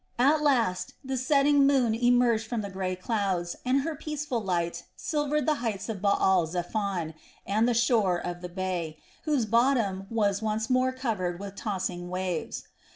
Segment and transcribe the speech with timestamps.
[0.17, 5.45] At last the setting moon emerged from the grey clouds, and her peaceful light silvered
[5.45, 7.13] the heights of Baal zephon
[7.45, 12.63] and the shore of the bay, whose bottom was once more covered with tossing waves.